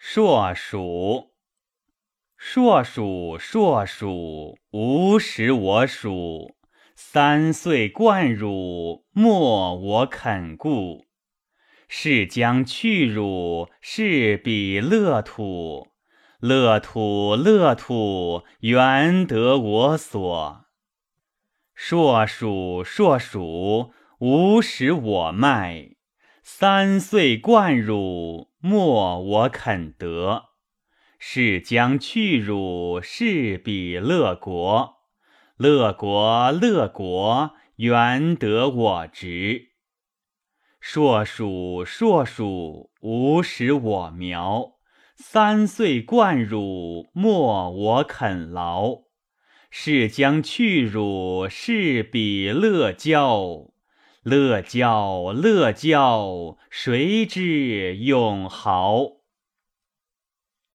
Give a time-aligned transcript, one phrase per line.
[0.00, 1.32] 硕鼠，
[2.36, 6.54] 硕鼠，硕鼠，无食我黍。
[6.94, 11.06] 三岁贯汝，莫我肯顾。
[11.88, 15.88] 是将去汝，是彼乐土。
[16.38, 20.66] 乐土，乐土，原得我所。
[21.74, 25.97] 硕鼠，硕鼠，无食我麦。
[26.50, 30.44] 三岁贯汝，莫我肯得。
[31.18, 34.94] 是将去汝，是彼乐国。
[35.58, 39.72] 乐国，乐国，原得我直。
[40.80, 44.78] 硕鼠，硕鼠，无食我苗。
[45.16, 49.02] 三岁贯汝，莫我肯劳。
[49.70, 53.68] 是将去汝，是彼乐交。
[54.24, 59.17] 乐教，乐教，谁知永豪？